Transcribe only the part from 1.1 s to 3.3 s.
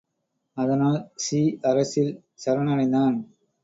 C அரசில் சரணடைந்தான்.